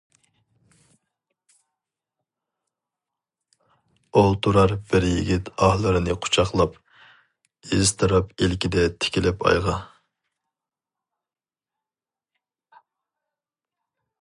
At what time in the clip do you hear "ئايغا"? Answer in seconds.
9.51-9.77